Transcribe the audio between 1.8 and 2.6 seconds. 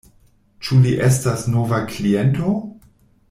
kliento?